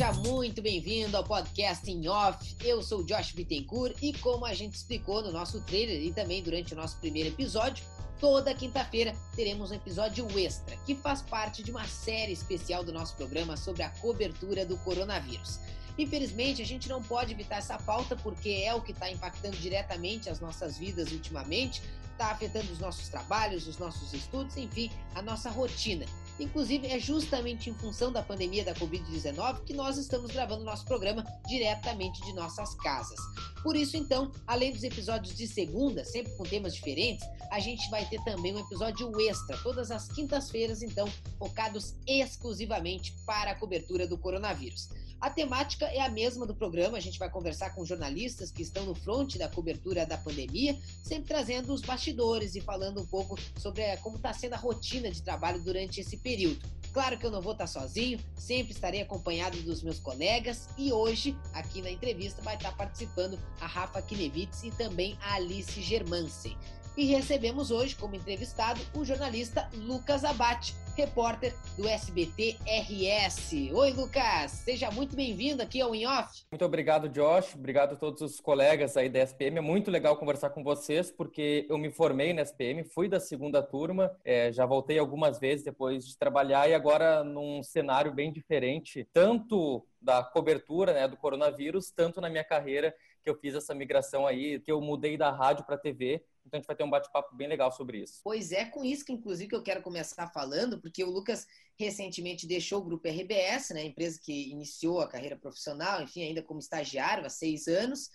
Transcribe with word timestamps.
Seja 0.00 0.14
muito 0.14 0.62
bem-vindo 0.62 1.14
ao 1.14 1.22
podcast 1.22 1.90
em 1.90 2.08
off. 2.08 2.56
Eu 2.64 2.82
sou 2.82 3.00
o 3.00 3.04
Josh 3.04 3.32
Bittencourt 3.32 3.94
e 4.00 4.14
como 4.14 4.46
a 4.46 4.54
gente 4.54 4.74
explicou 4.74 5.22
no 5.22 5.30
nosso 5.30 5.60
trailer 5.60 6.02
e 6.02 6.10
também 6.10 6.42
durante 6.42 6.72
o 6.72 6.76
nosso 6.76 6.96
primeiro 6.96 7.28
episódio, 7.28 7.84
toda 8.18 8.54
quinta-feira 8.54 9.14
teremos 9.36 9.70
um 9.70 9.74
episódio 9.74 10.26
extra, 10.38 10.74
que 10.86 10.94
faz 10.94 11.20
parte 11.20 11.62
de 11.62 11.70
uma 11.70 11.86
série 11.86 12.32
especial 12.32 12.82
do 12.82 12.94
nosso 12.94 13.14
programa 13.14 13.58
sobre 13.58 13.82
a 13.82 13.90
cobertura 13.90 14.64
do 14.64 14.78
coronavírus. 14.78 15.60
Infelizmente, 15.98 16.62
a 16.62 16.66
gente 16.66 16.88
não 16.88 17.02
pode 17.02 17.32
evitar 17.32 17.56
essa 17.56 17.76
pauta 17.76 18.16
porque 18.16 18.62
é 18.64 18.74
o 18.74 18.80
que 18.80 18.92
está 18.92 19.10
impactando 19.10 19.58
diretamente 19.58 20.30
as 20.30 20.40
nossas 20.40 20.78
vidas 20.78 21.12
ultimamente, 21.12 21.82
está 22.10 22.30
afetando 22.30 22.72
os 22.72 22.78
nossos 22.78 23.06
trabalhos, 23.10 23.68
os 23.68 23.76
nossos 23.76 24.14
estudos, 24.14 24.56
enfim, 24.56 24.90
a 25.14 25.20
nossa 25.20 25.50
rotina. 25.50 26.06
Inclusive, 26.40 26.86
é 26.86 26.98
justamente 26.98 27.68
em 27.68 27.74
função 27.74 28.10
da 28.10 28.22
pandemia 28.22 28.64
da 28.64 28.74
Covid-19 28.74 29.64
que 29.64 29.74
nós 29.74 29.98
estamos 29.98 30.30
gravando 30.30 30.64
nosso 30.64 30.86
programa 30.86 31.22
diretamente 31.46 32.20
de 32.22 32.32
nossas 32.32 32.74
casas. 32.76 33.18
Por 33.62 33.76
isso, 33.76 33.96
então, 33.96 34.32
além 34.46 34.72
dos 34.72 34.82
episódios 34.82 35.36
de 35.36 35.46
segunda, 35.46 36.04
sempre 36.04 36.32
com 36.32 36.44
temas 36.44 36.74
diferentes, 36.74 37.26
a 37.50 37.60
gente 37.60 37.88
vai 37.90 38.06
ter 38.06 38.22
também 38.24 38.54
um 38.54 38.60
episódio 38.60 39.20
extra, 39.20 39.58
todas 39.58 39.90
as 39.90 40.08
quintas-feiras, 40.08 40.82
então, 40.82 41.06
focados 41.38 41.94
exclusivamente 42.06 43.14
para 43.26 43.50
a 43.50 43.54
cobertura 43.54 44.06
do 44.06 44.16
coronavírus. 44.16 44.88
A 45.20 45.28
temática 45.28 45.84
é 45.84 46.00
a 46.00 46.08
mesma 46.08 46.46
do 46.46 46.54
programa, 46.54 46.96
a 46.96 47.00
gente 47.00 47.18
vai 47.18 47.28
conversar 47.28 47.74
com 47.74 47.84
jornalistas 47.84 48.50
que 48.50 48.62
estão 48.62 48.86
no 48.86 48.94
front 48.94 49.36
da 49.36 49.48
cobertura 49.48 50.06
da 50.06 50.16
pandemia, 50.16 50.78
sempre 51.04 51.28
trazendo 51.28 51.74
os 51.74 51.82
bastidores 51.82 52.54
e 52.54 52.60
falando 52.62 53.02
um 53.02 53.06
pouco 53.06 53.38
sobre 53.58 53.82
eh, 53.82 53.98
como 53.98 54.16
está 54.16 54.32
sendo 54.32 54.54
a 54.54 54.56
rotina 54.56 55.10
de 55.10 55.22
trabalho 55.22 55.62
durante 55.62 56.00
esse 56.00 56.16
período. 56.16 56.66
Claro 56.90 57.18
que 57.18 57.26
eu 57.26 57.30
não 57.30 57.42
vou 57.42 57.52
estar 57.52 57.66
sozinho, 57.66 58.18
sempre 58.34 58.72
estarei 58.72 59.02
acompanhado 59.02 59.60
dos 59.62 59.82
meus 59.82 59.98
colegas 59.98 60.70
e 60.78 60.90
hoje, 60.90 61.36
aqui 61.52 61.82
na 61.82 61.90
entrevista, 61.90 62.40
vai 62.40 62.56
estar 62.56 62.74
participando 62.74 63.38
a 63.60 63.66
Rafa 63.66 64.00
Kinevitz 64.00 64.64
e 64.64 64.70
também 64.70 65.18
a 65.20 65.34
Alice 65.34 65.82
Germansen. 65.82 66.56
E 66.96 67.04
recebemos 67.04 67.70
hoje 67.70 67.94
como 67.94 68.16
entrevistado 68.16 68.80
o 68.94 69.04
jornalista 69.04 69.68
Lucas 69.74 70.24
Abate, 70.24 70.74
repórter 70.96 71.54
do 71.76 71.88
SBT 71.88 72.56
RS. 72.66 73.52
Oi, 73.72 73.92
Lucas, 73.92 74.50
seja 74.50 74.90
muito 74.90 75.14
bem-vindo 75.14 75.62
aqui 75.62 75.80
ao 75.80 75.94
In 75.94 76.06
Off. 76.06 76.44
Muito 76.50 76.64
obrigado, 76.64 77.08
Josh. 77.08 77.54
Obrigado 77.54 77.94
a 77.94 77.96
todos 77.96 78.20
os 78.20 78.40
colegas 78.40 78.96
aí 78.96 79.08
da 79.08 79.20
SPM. 79.20 79.58
É 79.58 79.60
muito 79.60 79.90
legal 79.90 80.16
conversar 80.16 80.50
com 80.50 80.62
vocês, 80.62 81.10
porque 81.10 81.66
eu 81.68 81.78
me 81.78 81.90
formei 81.90 82.32
na 82.32 82.42
SPM, 82.42 82.84
fui 82.84 83.08
da 83.08 83.20
segunda 83.20 83.62
turma, 83.62 84.10
é, 84.24 84.52
já 84.52 84.66
voltei 84.66 84.98
algumas 84.98 85.38
vezes 85.38 85.64
depois 85.64 86.06
de 86.06 86.16
trabalhar 86.18 86.68
e 86.68 86.74
agora 86.74 87.22
num 87.24 87.62
cenário 87.62 88.12
bem 88.12 88.32
diferente, 88.32 89.08
tanto 89.12 89.86
da 90.00 90.22
cobertura 90.22 90.92
né, 90.92 91.08
do 91.08 91.16
coronavírus, 91.16 91.90
tanto 91.90 92.20
na 92.20 92.28
minha 92.28 92.44
carreira 92.44 92.94
que 93.22 93.28
eu 93.28 93.34
fiz 93.34 93.54
essa 93.54 93.74
migração 93.74 94.26
aí, 94.26 94.58
que 94.60 94.72
eu 94.72 94.80
mudei 94.80 95.16
da 95.16 95.30
rádio 95.30 95.64
para 95.64 95.76
TV 95.76 96.24
então 96.46 96.58
a 96.58 96.60
gente 96.60 96.66
vai 96.66 96.76
ter 96.76 96.84
um 96.84 96.90
bate-papo 96.90 97.34
bem 97.34 97.48
legal 97.48 97.70
sobre 97.70 97.98
isso. 97.98 98.20
Pois 98.24 98.52
é, 98.52 98.64
com 98.64 98.84
isso 98.84 99.04
que 99.04 99.12
inclusive 99.12 99.54
eu 99.54 99.62
quero 99.62 99.82
começar 99.82 100.26
falando, 100.28 100.79
porque 100.80 101.04
o 101.04 101.10
Lucas 101.10 101.46
recentemente 101.78 102.46
deixou 102.46 102.80
o 102.80 102.84
grupo 102.84 103.08
RBS, 103.08 103.70
né, 103.70 103.82
a 103.82 103.86
empresa 103.86 104.20
que 104.22 104.50
iniciou 104.50 105.00
a 105.00 105.08
carreira 105.08 105.36
profissional, 105.36 106.02
enfim, 106.02 106.22
ainda 106.22 106.42
como 106.42 106.60
estagiário 106.60 107.24
há 107.24 107.30
seis 107.30 107.66
anos, 107.66 108.10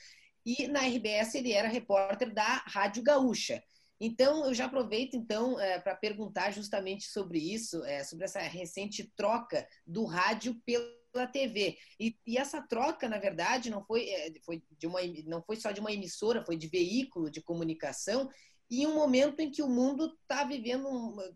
e 0.45 0.67
na 0.67 0.81
RBS 0.81 1.35
ele 1.35 1.51
era 1.51 1.67
repórter 1.67 2.33
da 2.33 2.63
Rádio 2.67 3.01
Gaúcha. 3.01 3.63
Então, 3.99 4.45
eu 4.45 4.53
já 4.53 4.65
aproveito 4.65 5.15
então 5.15 5.59
é, 5.59 5.79
para 5.79 5.95
perguntar 5.95 6.51
justamente 6.51 7.05
sobre 7.05 7.39
isso, 7.39 7.83
é, 7.85 8.03
sobre 8.03 8.25
essa 8.25 8.39
recente 8.39 9.11
troca 9.15 9.67
do 9.87 10.05
rádio 10.05 10.61
pela 10.65 11.27
TV. 11.31 11.77
E, 11.99 12.15
e, 12.27 12.37
essa 12.37 12.61
troca, 12.61 13.07
na 13.07 13.17
verdade, 13.17 13.69
não 13.69 13.83
foi, 13.85 14.09
é, 14.09 14.33
foi 14.45 14.61
de 14.77 14.85
uma, 14.85 14.99
não 15.25 15.41
foi 15.41 15.55
só 15.55 15.71
de 15.71 15.79
uma 15.79 15.93
emissora, 15.93 16.45
foi 16.45 16.57
de 16.57 16.67
veículo 16.67 17.31
de 17.31 17.41
comunicação. 17.41 18.29
Em 18.69 18.87
um 18.87 18.95
momento 18.95 19.39
em 19.39 19.51
que 19.51 19.61
o 19.61 19.69
mundo 19.69 20.15
está 20.21 20.43
vivendo, 20.43 20.89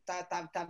tá, 0.05 0.23
tá, 0.23 0.47
tá, 0.47 0.67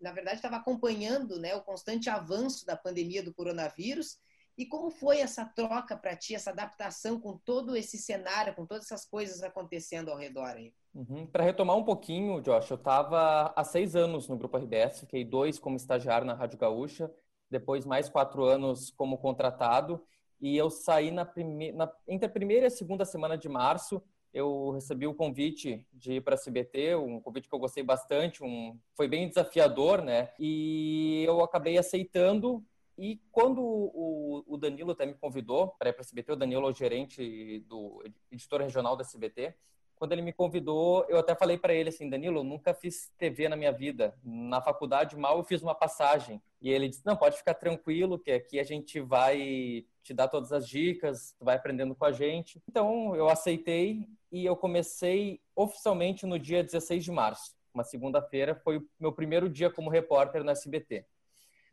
na 0.00 0.12
verdade, 0.12 0.36
estava 0.36 0.56
acompanhando 0.56 1.38
né, 1.38 1.54
o 1.54 1.62
constante 1.62 2.08
avanço 2.08 2.64
da 2.64 2.76
pandemia 2.76 3.22
do 3.22 3.34
coronavírus. 3.34 4.16
E 4.56 4.66
como 4.66 4.90
foi 4.90 5.20
essa 5.20 5.44
troca 5.44 5.96
para 5.96 6.16
ti, 6.16 6.34
essa 6.34 6.50
adaptação 6.50 7.20
com 7.20 7.38
todo 7.44 7.76
esse 7.76 7.96
cenário, 7.96 8.54
com 8.54 8.66
todas 8.66 8.84
essas 8.84 9.06
coisas 9.06 9.42
acontecendo 9.42 10.10
ao 10.10 10.16
redor 10.16 10.56
aí? 10.56 10.72
Uhum. 10.94 11.26
Para 11.26 11.44
retomar 11.44 11.76
um 11.76 11.84
pouquinho, 11.84 12.40
Josh, 12.40 12.70
eu 12.70 12.76
estava 12.76 13.52
há 13.54 13.62
seis 13.62 13.94
anos 13.94 14.26
no 14.28 14.36
Grupo 14.36 14.56
RBS, 14.56 15.00
fiquei 15.00 15.24
dois 15.24 15.58
como 15.58 15.76
estagiário 15.76 16.26
na 16.26 16.34
Rádio 16.34 16.58
Gaúcha 16.58 17.08
depois 17.50 17.84
mais 17.84 18.08
quatro 18.08 18.44
anos 18.44 18.90
como 18.90 19.18
contratado. 19.18 20.02
E 20.40 20.56
eu 20.56 20.70
saí 20.70 21.10
na, 21.10 21.24
prime... 21.24 21.72
na... 21.72 21.90
entre 22.06 22.26
a 22.26 22.30
primeira 22.30 22.66
e 22.66 22.68
a 22.68 22.70
segunda 22.70 23.04
semana 23.04 23.36
de 23.36 23.48
março. 23.48 24.02
Eu 24.32 24.70
recebi 24.70 25.06
o 25.06 25.14
convite 25.14 25.86
de 25.92 26.14
ir 26.14 26.20
para 26.20 26.34
a 26.34 26.38
CBT, 26.38 26.96
um 26.96 27.20
convite 27.20 27.48
que 27.48 27.54
eu 27.54 27.58
gostei 27.58 27.82
bastante, 27.82 28.44
um... 28.44 28.78
foi 28.94 29.08
bem 29.08 29.28
desafiador, 29.28 30.02
né? 30.02 30.30
E 30.38 31.24
eu 31.26 31.42
acabei 31.42 31.78
aceitando. 31.78 32.64
E 32.96 33.20
quando 33.30 33.60
o, 33.62 34.44
o 34.46 34.56
Danilo 34.56 34.90
até 34.90 35.06
me 35.06 35.14
convidou 35.14 35.68
para 35.78 35.90
ir 35.90 35.92
para 35.92 36.02
a 36.02 36.04
CBT, 36.04 36.32
o 36.32 36.36
Danilo 36.36 36.66
é 36.66 36.70
o 36.70 36.74
gerente 36.74 37.60
do 37.68 38.02
editor 38.30 38.60
regional 38.60 38.96
da 38.96 39.04
CBT, 39.04 39.54
quando 39.98 40.12
ele 40.12 40.22
me 40.22 40.32
convidou, 40.32 41.04
eu 41.08 41.18
até 41.18 41.34
falei 41.34 41.58
para 41.58 41.74
ele 41.74 41.88
assim, 41.88 42.08
Danilo, 42.08 42.38
eu 42.38 42.44
nunca 42.44 42.72
fiz 42.72 43.12
TV 43.18 43.48
na 43.48 43.56
minha 43.56 43.72
vida. 43.72 44.14
Na 44.22 44.62
faculdade, 44.62 45.16
mal 45.16 45.38
eu 45.38 45.44
fiz 45.44 45.60
uma 45.60 45.74
passagem. 45.74 46.40
E 46.62 46.70
ele 46.70 46.88
disse, 46.88 47.04
não, 47.04 47.16
pode 47.16 47.36
ficar 47.36 47.54
tranquilo, 47.54 48.18
que 48.18 48.30
aqui 48.30 48.60
a 48.60 48.64
gente 48.64 49.00
vai 49.00 49.84
te 50.08 50.14
dar 50.14 50.28
todas 50.28 50.52
as 50.52 50.66
dicas, 50.66 51.34
tu 51.38 51.44
vai 51.44 51.56
aprendendo 51.56 51.94
com 51.94 52.04
a 52.04 52.12
gente. 52.12 52.62
Então, 52.66 53.14
eu 53.14 53.28
aceitei 53.28 54.08
e 54.32 54.44
eu 54.44 54.56
comecei 54.56 55.38
oficialmente 55.54 56.24
no 56.24 56.38
dia 56.38 56.64
16 56.64 57.04
de 57.04 57.12
março. 57.12 57.54
Uma 57.74 57.84
segunda-feira 57.84 58.54
foi 58.54 58.78
o 58.78 58.88
meu 58.98 59.12
primeiro 59.12 59.50
dia 59.50 59.70
como 59.70 59.90
repórter 59.90 60.42
na 60.42 60.52
SBT. 60.52 61.04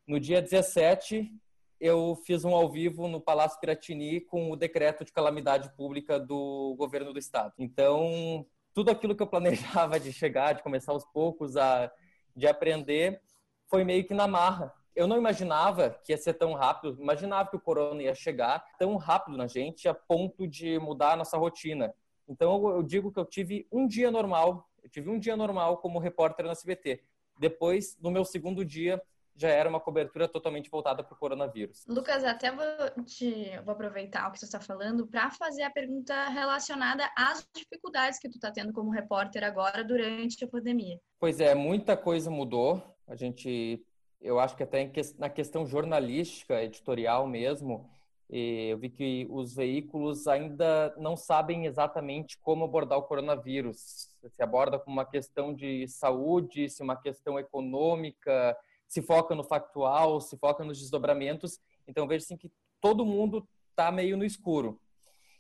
No 0.06 0.20
dia 0.20 0.42
17, 0.42 1.32
eu 1.80 2.22
fiz 2.26 2.44
um 2.44 2.54
ao 2.54 2.70
vivo 2.70 3.08
no 3.08 3.22
Palácio 3.22 3.58
Piratini 3.60 4.20
com 4.20 4.52
o 4.52 4.58
decreto 4.58 5.06
de 5.06 5.14
calamidade 5.14 5.74
pública 5.78 6.20
do 6.20 6.76
governo 6.78 7.14
do 7.14 7.20
estado. 7.20 7.54
Então, 7.58 8.46
tudo 8.74 8.92
aquilo 8.92 9.16
que 9.16 9.24
eu 9.24 9.28
planejava 9.28 9.98
de 9.98 10.12
chegar, 10.12 10.56
de 10.56 10.62
começar 10.62 10.92
aos 10.92 11.06
poucos 11.06 11.56
a 11.56 11.90
de 12.36 12.48
aprender, 12.48 13.22
foi 13.68 13.86
meio 13.86 14.06
que 14.06 14.14
na 14.14 14.28
marra. 14.28 14.74
Eu 14.96 15.08
não 15.08 15.18
imaginava 15.18 15.90
que 16.04 16.14
ia 16.14 16.18
ser 16.18 16.34
tão 16.34 16.54
rápido, 16.54 17.02
imaginava 17.02 17.50
que 17.50 17.58
o 17.58 17.60
corona 17.60 18.02
ia 18.02 18.16
chegar 18.16 18.64
tão 18.80 18.96
rápido 18.96 19.38
na 19.38 19.46
gente 19.46 19.88
a 19.88 19.94
ponto 19.94 20.48
de 20.48 20.80
mudar 20.80 21.14
a 21.14 21.16
nossa 21.18 21.38
rotina. 21.38 21.94
Então 22.28 22.68
eu 22.70 22.82
digo 22.82 23.12
que 23.12 23.20
eu 23.20 23.26
tive 23.26 23.68
um 23.72 23.88
dia 23.88 24.10
normal, 24.10 24.70
eu 24.82 24.90
tive 24.90 25.10
um 25.10 25.20
dia 25.20 25.36
normal 25.36 25.78
como 25.78 26.00
repórter 26.00 26.46
na 26.46 26.54
SBT. 26.54 27.02
Depois, 27.38 27.98
no 28.02 28.10
meu 28.10 28.24
segundo 28.24 28.64
dia, 28.64 29.02
já 29.36 29.50
era 29.50 29.70
uma 29.70 29.80
cobertura 29.80 30.28
totalmente 30.28 30.70
voltada 30.70 31.04
para 31.04 31.14
o 31.14 31.18
coronavírus. 31.18 31.84
Lucas, 31.88 32.24
até 32.24 32.52
vou, 32.52 33.04
te, 33.04 33.52
vou 33.66 33.74
aproveitar 33.74 34.28
o 34.28 34.32
que 34.32 34.40
você 34.40 34.46
está 34.46 34.62
falando 34.62 35.06
para 35.06 35.30
fazer 35.32 35.64
a 35.64 35.70
pergunta 35.70 36.30
relacionada 36.30 37.10
às 37.18 37.46
dificuldades 37.54 38.18
que 38.18 38.30
tu 38.30 38.36
está 38.36 38.52
tendo 38.52 38.72
como 38.72 38.92
repórter 38.92 39.44
agora 39.44 39.84
durante 39.84 40.44
a 40.46 40.48
pandemia. 40.48 40.98
Pois 41.20 41.42
é, 41.42 41.54
muita 41.54 41.98
coisa 41.98 42.32
mudou. 42.32 42.82
A 43.08 43.16
gente, 43.16 43.86
eu 44.22 44.40
acho 44.40 44.56
que 44.56 44.64
até 44.64 44.92
na 45.18 45.30
questão 45.30 45.66
jornalística, 45.66 46.64
editorial 46.64 47.28
mesmo, 47.28 47.90
eu 48.30 48.78
vi 48.78 48.90
que 48.90 49.28
os 49.30 49.54
veículos 49.54 50.28
ainda 50.28 50.96
não 50.98 51.16
sabem 51.16 51.66
exatamente 51.66 52.38
como 52.40 52.66
abordar 52.66 52.98
o 52.98 53.04
coronavírus. 53.04 54.10
Se 54.28 54.42
aborda 54.42 54.80
como 54.80 54.98
uma 54.98 55.06
questão 55.06 55.54
de 55.54 55.88
saúde, 55.88 56.70
se 56.70 56.82
uma 56.82 56.96
questão 56.96 57.38
econômica, 57.38 58.58
se 58.88 59.02
foca 59.02 59.36
no 59.36 59.44
factual, 59.44 60.20
se 60.20 60.38
foca 60.38 60.64
nos 60.64 60.80
desdobramentos. 60.80 61.60
Então, 61.88 62.08
vejo 62.08 62.26
assim 62.26 62.38
que 62.38 62.52
todo 62.82 63.06
mundo 63.06 63.48
está 63.70 63.92
meio 63.92 64.18
no 64.18 64.26
escuro. 64.26 64.80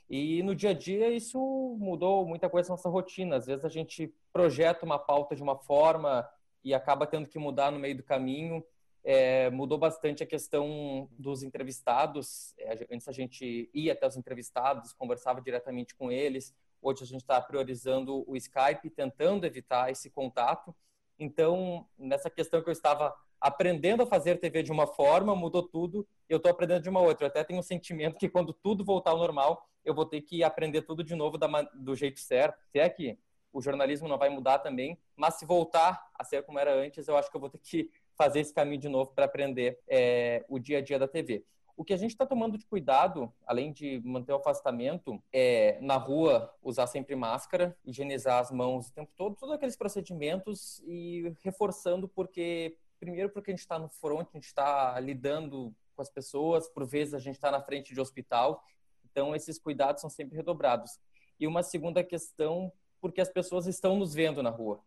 E 0.09 0.43
no 0.43 0.53
dia 0.53 0.69
a 0.69 0.73
dia 0.73 1.09
isso 1.09 1.39
mudou 1.79 2.25
muita 2.25 2.49
coisa 2.49 2.69
na 2.69 2.73
nossa 2.73 2.89
rotina. 2.89 3.37
Às 3.37 3.47
vezes 3.47 3.65
a 3.65 3.69
gente 3.69 4.13
projeta 4.31 4.85
uma 4.85 4.99
pauta 4.99 5.35
de 5.35 5.41
uma 5.41 5.57
forma 5.57 6.27
e 6.63 6.73
acaba 6.73 7.07
tendo 7.07 7.27
que 7.27 7.39
mudar 7.39 7.71
no 7.71 7.79
meio 7.79 7.97
do 7.97 8.03
caminho. 8.03 8.63
É, 9.07 9.51
mudou 9.51 9.77
bastante 9.77 10.23
a 10.23 10.25
questão 10.25 11.07
dos 11.11 11.43
entrevistados. 11.43 12.55
É, 12.57 12.87
antes 12.91 13.07
a 13.07 13.11
gente 13.11 13.69
ia 13.71 13.93
até 13.93 14.07
os 14.07 14.17
entrevistados, 14.17 14.93
conversava 14.93 15.39
diretamente 15.39 15.93
com 15.93 16.11
eles. 16.11 16.55
Hoje 16.81 17.03
a 17.03 17.05
gente 17.05 17.21
está 17.21 17.39
priorizando 17.39 18.27
o 18.27 18.35
Skype, 18.35 18.89
tentando 18.89 19.45
evitar 19.45 19.91
esse 19.91 20.09
contato. 20.09 20.75
Então, 21.19 21.87
nessa 21.95 22.31
questão 22.31 22.63
que 22.63 22.67
eu 22.67 22.73
estava 22.73 23.15
aprendendo 23.39 24.01
a 24.01 24.07
fazer 24.07 24.39
TV 24.39 24.63
de 24.63 24.71
uma 24.71 24.87
forma, 24.87 25.35
mudou 25.35 25.61
tudo, 25.61 26.07
eu 26.27 26.37
estou 26.37 26.51
aprendendo 26.51 26.81
de 26.81 26.89
uma 26.89 26.99
outra. 26.99 27.25
Eu 27.25 27.29
até 27.29 27.43
tenho 27.43 27.59
um 27.59 27.63
sentimento 27.63 28.17
que 28.17 28.27
quando 28.27 28.53
tudo 28.53 28.83
voltar 28.83 29.11
ao 29.11 29.19
normal, 29.19 29.69
eu 29.83 29.93
vou 29.93 30.07
ter 30.07 30.21
que 30.21 30.43
aprender 30.43 30.81
tudo 30.81 31.03
de 31.03 31.13
novo 31.13 31.37
da, 31.37 31.47
do 31.75 31.95
jeito 31.95 32.19
certo. 32.19 32.59
Se 32.71 32.79
é 32.79 32.89
que 32.89 33.19
o 33.53 33.61
jornalismo 33.61 34.07
não 34.07 34.17
vai 34.17 34.29
mudar 34.29 34.59
também, 34.59 34.97
mas 35.15 35.35
se 35.35 35.45
voltar 35.45 36.09
a 36.13 36.23
ser 36.23 36.43
como 36.43 36.57
era 36.57 36.73
antes, 36.73 37.07
eu 37.07 37.15
acho 37.15 37.29
que 37.29 37.37
eu 37.37 37.41
vou 37.41 37.49
ter 37.49 37.59
que 37.59 37.91
fazer 38.17 38.39
esse 38.39 38.53
caminho 38.53 38.79
de 38.79 38.89
novo 38.89 39.11
para 39.11 39.25
aprender 39.25 39.79
é, 39.87 40.45
o 40.47 40.59
dia 40.59 40.79
a 40.79 40.81
dia 40.81 40.99
da 40.99 41.07
TV. 41.07 41.43
O 41.77 41.83
que 41.83 41.93
a 41.93 41.97
gente 41.97 42.11
está 42.11 42.25
tomando 42.25 42.57
de 42.57 42.65
cuidado, 42.65 43.31
além 43.45 43.73
de 43.73 44.01
manter 44.05 44.31
o 44.31 44.37
afastamento, 44.37 45.21
é 45.31 45.77
na 45.81 45.97
rua 45.97 46.53
usar 46.63 46.87
sempre 46.87 47.15
máscara, 47.15 47.77
higienizar 47.85 48.39
as 48.39 48.49
mãos 48.49 48.87
o 48.87 48.93
tempo 48.93 49.11
todo, 49.15 49.35
todos 49.35 49.53
aqueles 49.53 49.75
procedimentos 49.75 50.81
e 50.85 51.33
reforçando 51.43 52.07
porque 52.07 52.77
primeiro 52.97 53.29
porque 53.29 53.51
a 53.51 53.53
gente 53.53 53.59
está 53.59 53.77
no 53.77 53.89
front, 53.89 54.27
a 54.33 54.37
gente 54.37 54.45
está 54.45 54.97
lidando 55.01 55.75
com 55.95 56.01
as 56.01 56.09
pessoas, 56.09 56.69
por 56.69 56.85
vezes 56.85 57.13
a 57.13 57.19
gente 57.19 57.35
está 57.35 57.51
na 57.51 57.61
frente 57.61 57.93
de 57.93 57.99
hospital, 57.99 58.63
então 59.03 59.35
esses 59.35 59.59
cuidados 59.59 60.01
são 60.01 60.09
sempre 60.09 60.35
redobrados. 60.35 60.97
E 61.39 61.45
uma 61.45 61.61
segunda 61.61 62.03
questão, 62.03 62.71
porque 63.01 63.19
as 63.19 63.29
pessoas 63.29 63.67
estão 63.67 63.97
nos 63.97 64.13
vendo 64.13 64.41
na 64.41 64.49
rua. 64.49 64.81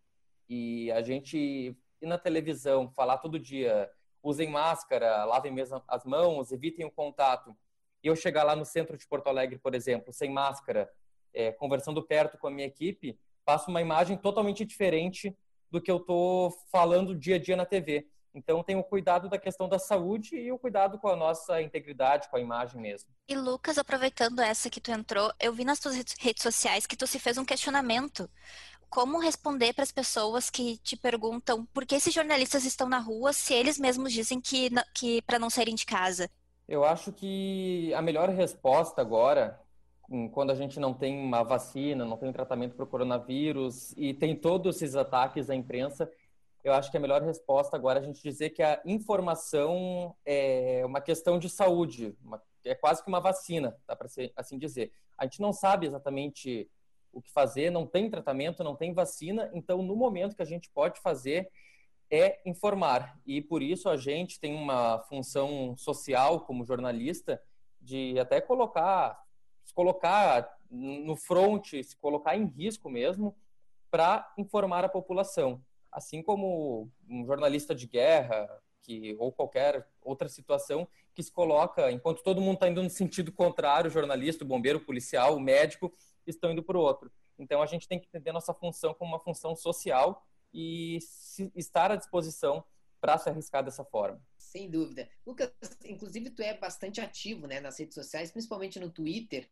E 0.49 0.91
a 0.93 1.03
gente 1.03 1.77
ir 2.00 2.06
na 2.06 2.19
televisão, 2.19 2.91
falar 2.91 3.19
todo 3.19 3.39
dia, 3.39 3.91
usem 4.23 4.49
máscara, 4.49 5.25
lavem 5.25 5.53
mesmo 5.53 5.83
as 5.87 6.05
mãos, 6.05 6.53
evitem 6.53 6.85
o 6.85 6.91
contato. 6.91 7.56
E 8.03 8.06
eu 8.06 8.17
chegar 8.17 8.45
lá 8.45 8.55
no 8.55 8.65
centro 8.65 8.97
de 8.97 9.06
Porto 9.06 9.29
Alegre, 9.29 9.59
por 9.59 9.75
exemplo, 9.75 10.12
sem 10.12 10.31
máscara, 10.31 10.91
é, 11.35 11.53
conversando 11.53 12.03
perto 12.03 12.39
com 12.39 12.49
a 12.49 12.50
minha 12.50 12.67
equipe, 12.67 13.19
passo 13.45 13.71
uma 13.71 13.81
imagem 13.81 14.17
totalmente 14.17 14.65
diferente 14.65 15.37
do 15.71 15.81
que 15.81 15.91
eu 15.91 15.99
estou 15.99 16.50
falando 16.71 17.15
dia 17.15 17.37
a 17.37 17.39
dia 17.39 17.56
na 17.56 17.67
TV. 17.67 18.06
Então, 18.35 18.62
tem 18.62 18.77
o 18.77 18.85
cuidado 18.85 19.29
da 19.29 19.39
questão 19.39 19.69
da 19.69 19.79
saúde 19.79 20.37
e 20.37 20.53
o 20.53 20.59
cuidado 20.59 20.99
com 20.99 21.09
a 21.09 21.17
nossa 21.17 21.61
integridade, 21.61 22.29
com 22.29 22.37
a 22.37 22.41
imagem 22.41 22.81
mesmo. 22.81 23.11
E 23.27 23.35
Lucas, 23.35 23.79
aproveitando 23.79 24.41
essa 24.41 24.71
que 24.71 24.81
tu 24.81 24.91
entrou, 24.91 25.33
eu 25.41 25.53
vi 25.53 25.65
nas 25.65 25.81
tuas 25.81 25.97
redes 25.97 26.43
sociais 26.43 26.87
que 26.87 26.97
tu 26.97 27.06
se 27.06 27.19
fez 27.19 27.39
um 27.39 27.45
questionamento. 27.45 28.31
Como 28.90 29.19
responder 29.19 29.73
para 29.73 29.85
as 29.85 29.93
pessoas 29.93 30.49
que 30.50 30.79
te 30.79 30.96
perguntam 30.96 31.67
por 31.67 31.85
que 31.85 31.94
esses 31.94 32.12
jornalistas 32.12 32.64
estão 32.64 32.88
na 32.88 32.99
rua 32.99 33.32
se 33.32 33.52
eles 33.52 33.79
mesmos 33.79 34.12
dizem 34.12 34.40
que, 34.40 34.70
que 34.94 35.23
para 35.23 35.38
não 35.38 35.50
saírem 35.50 35.75
de 35.75 35.85
casa? 35.85 36.31
Eu 36.67 36.85
acho 36.85 37.12
que 37.12 37.93
a 37.94 38.02
melhor 38.02 38.29
resposta 38.31 39.00
agora 39.00 39.58
quando 40.32 40.50
a 40.50 40.55
gente 40.55 40.81
não 40.81 40.94
tem 40.94 41.19
uma 41.19 41.43
vacina, 41.43 42.05
não 42.05 42.17
tem 42.17 42.29
um 42.29 42.32
tratamento 42.32 42.75
para 42.75 42.85
o 42.85 42.88
coronavírus 42.88 43.93
e 43.96 44.14
tem 44.14 44.35
todos 44.35 44.76
esses 44.76 44.96
ataques 44.96 45.50
à 45.50 45.55
imprensa, 45.55 46.11
eu 46.64 46.73
acho 46.73 46.90
que 46.90 46.96
a 46.96 47.00
melhor 47.00 47.23
resposta 47.23 47.76
agora 47.76 47.99
é 47.99 48.02
a 48.02 48.05
gente 48.05 48.23
dizer 48.23 48.50
que 48.50 48.62
a 48.62 48.81
informação 48.85 50.17
é 50.25 50.82
uma 50.85 51.00
questão 51.00 51.38
de 51.38 51.49
saúde, 51.49 52.17
uma, 52.25 52.43
é 52.64 52.75
quase 52.75 53.02
que 53.02 53.08
uma 53.08 53.20
vacina, 53.20 53.76
dá 53.87 53.94
para 53.94 54.08
assim 54.35 54.58
dizer. 54.58 54.93
A 55.17 55.25
gente 55.25 55.40
não 55.40 55.52
sabe 55.52 55.87
exatamente 55.87 56.69
o 57.13 57.23
que 57.23 57.31
fazer, 57.33 57.71
não 57.71 57.87
tem 57.87 58.11
tratamento, 58.11 58.65
não 58.65 58.77
tem 58.77 58.93
vacina, 58.93 59.51
então 59.53 59.83
no 59.83 59.97
momento 59.97 60.37
que 60.37 60.43
a 60.43 60.47
gente 60.47 60.71
pode 60.71 61.01
fazer 61.01 61.51
é 62.11 62.41
informar. 62.47 63.19
E 63.27 63.41
por 63.41 63.63
isso 63.63 63.89
a 63.89 63.97
gente 63.97 64.41
tem 64.41 64.55
uma 64.55 65.01
função 65.09 65.77
social 65.77 66.41
como 66.41 66.65
jornalista 66.65 67.43
de 67.81 68.19
até 68.19 68.41
colocar 68.41 69.23
se 69.69 69.75
colocar 69.75 70.59
no 70.71 71.15
front, 71.15 71.75
se 71.83 71.95
colocar 71.97 72.35
em 72.35 72.47
risco 72.47 72.89
mesmo 72.89 73.37
para 73.91 74.33
informar 74.39 74.83
a 74.83 74.89
população. 74.89 75.63
Assim 75.93 76.23
como 76.23 76.91
um 77.07 77.27
jornalista 77.27 77.75
de 77.75 77.87
guerra, 77.87 78.49
que 78.83 79.15
ou 79.19 79.31
qualquer 79.31 79.87
outra 80.01 80.27
situação 80.27 80.89
que 81.15 81.23
se 81.23 81.31
coloca, 81.31 81.93
enquanto 81.93 82.23
todo 82.23 82.41
mundo 82.41 82.55
está 82.55 82.69
indo 82.69 82.83
no 82.83 82.89
sentido 82.89 83.31
contrário, 83.31 83.91
o 83.91 83.93
jornalista, 83.93 84.43
o 84.43 84.49
bombeiro, 84.49 84.79
o 84.79 84.85
policial, 84.85 85.37
o 85.37 85.41
médico, 85.41 85.93
estão 86.31 86.53
indo 86.53 86.63
para 86.63 86.77
o 86.77 86.81
outro. 86.81 87.11
Então 87.39 87.63
a 87.63 87.67
gente 87.67 87.87
tem 87.87 87.99
que 87.99 88.07
entender 88.07 88.33
nossa 88.33 88.55
função 88.55 88.95
como 88.95 89.13
uma 89.13 89.21
função 89.21 89.55
social 89.55 90.27
e 90.53 90.99
estar 91.55 91.91
à 91.91 91.97
disposição 91.97 92.65
para 93.01 93.17
se 93.19 93.29
arriscar 93.29 93.65
dessa 93.65 93.85
forma. 93.85 94.21
Sem 94.37 94.69
dúvida. 94.71 95.09
Lucas, 95.27 95.53
inclusive 95.85 96.31
tu 96.31 96.43
é 96.43 96.57
bastante 96.57 97.01
ativo 97.01 97.47
né, 97.47 97.61
nas 97.61 97.79
redes 97.79 97.95
sociais, 97.95 98.31
principalmente 98.31 98.81
no 98.81 98.91
Twitter. 98.91 99.49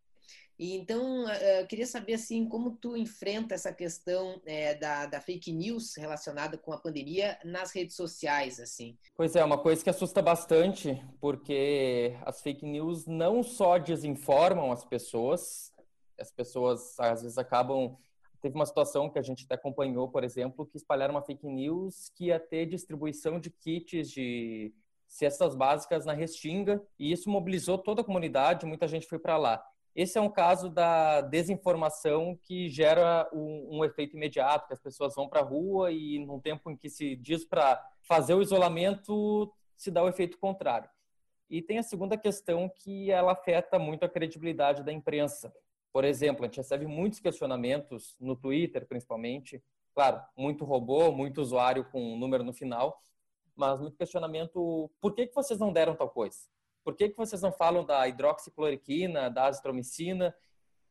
E 0.58 0.74
então, 0.74 1.28
eh, 1.28 1.60
eu 1.60 1.66
queria 1.66 1.86
saber 1.86 2.14
assim, 2.14 2.48
como 2.48 2.70
tu 2.70 2.96
enfrenta 2.96 3.54
essa 3.54 3.72
questão 3.72 4.40
é, 4.46 4.74
da, 4.74 5.04
da 5.04 5.20
fake 5.20 5.52
news 5.52 5.94
relacionada 5.96 6.56
com 6.56 6.72
a 6.72 6.78
pandemia 6.78 7.38
nas 7.44 7.72
redes 7.72 7.94
sociais, 7.94 8.58
assim. 8.58 8.96
Pois 9.14 9.36
é, 9.36 9.44
uma 9.44 9.58
coisa 9.58 9.84
que 9.84 9.90
assusta 9.90 10.22
bastante, 10.22 11.00
porque 11.20 12.16
as 12.24 12.40
fake 12.40 12.64
news 12.64 13.06
não 13.06 13.42
só 13.42 13.76
desinformam 13.76 14.72
as 14.72 14.82
pessoas, 14.82 15.72
as 16.18 16.30
pessoas 16.30 16.98
às 16.98 17.22
vezes 17.22 17.38
acabam 17.38 17.96
teve 18.40 18.54
uma 18.54 18.66
situação 18.66 19.10
que 19.10 19.18
a 19.18 19.22
gente 19.22 19.44
até 19.44 19.54
acompanhou, 19.54 20.08
por 20.08 20.22
exemplo, 20.22 20.66
que 20.66 20.76
espalharam 20.76 21.14
uma 21.14 21.22
fake 21.22 21.46
news 21.46 22.10
que 22.14 22.26
ia 22.26 22.38
ter 22.38 22.66
distribuição 22.66 23.40
de 23.40 23.50
kits 23.50 24.10
de 24.10 24.72
cestas 25.06 25.54
básicas 25.54 26.04
na 26.04 26.12
Restinga, 26.12 26.82
e 26.98 27.10
isso 27.10 27.30
mobilizou 27.30 27.78
toda 27.78 28.02
a 28.02 28.04
comunidade, 28.04 28.66
muita 28.66 28.86
gente 28.86 29.06
foi 29.06 29.18
para 29.18 29.36
lá. 29.36 29.64
Esse 29.94 30.18
é 30.18 30.20
um 30.20 30.28
caso 30.28 30.68
da 30.68 31.22
desinformação 31.22 32.38
que 32.42 32.68
gera 32.68 33.28
um, 33.32 33.78
um 33.78 33.84
efeito 33.84 34.14
imediato, 34.14 34.66
que 34.66 34.74
as 34.74 34.80
pessoas 34.80 35.14
vão 35.14 35.28
para 35.28 35.40
a 35.40 35.44
rua 35.44 35.90
e 35.90 36.18
num 36.18 36.38
tempo 36.38 36.70
em 36.70 36.76
que 36.76 36.90
se 36.90 37.16
diz 37.16 37.46
para 37.46 37.82
fazer 38.02 38.34
o 38.34 38.42
isolamento, 38.42 39.50
se 39.74 39.90
dá 39.90 40.02
o 40.02 40.08
efeito 40.08 40.38
contrário. 40.38 40.90
E 41.48 41.62
tem 41.62 41.78
a 41.78 41.82
segunda 41.82 42.16
questão 42.16 42.68
que 42.68 43.10
ela 43.10 43.32
afeta 43.32 43.78
muito 43.78 44.04
a 44.04 44.08
credibilidade 44.08 44.82
da 44.82 44.92
imprensa. 44.92 45.52
Por 45.96 46.04
exemplo, 46.04 46.44
a 46.44 46.46
gente 46.46 46.58
recebe 46.58 46.86
muitos 46.86 47.20
questionamentos 47.20 48.14
no 48.20 48.36
Twitter, 48.36 48.86
principalmente. 48.86 49.64
Claro, 49.94 50.20
muito 50.36 50.62
robô, 50.62 51.10
muito 51.10 51.40
usuário 51.40 51.86
com 51.86 52.12
um 52.12 52.18
número 52.18 52.44
no 52.44 52.52
final, 52.52 53.00
mas 53.54 53.80
muito 53.80 53.96
questionamento: 53.96 54.90
por 55.00 55.14
que, 55.14 55.26
que 55.26 55.34
vocês 55.34 55.58
não 55.58 55.72
deram 55.72 55.96
tal 55.96 56.10
coisa? 56.10 56.36
Por 56.84 56.94
que, 56.94 57.08
que 57.08 57.16
vocês 57.16 57.40
não 57.40 57.50
falam 57.50 57.82
da 57.82 58.06
hidroxicloroquina, 58.06 59.30
da 59.30 59.46
azitromicina? 59.46 60.36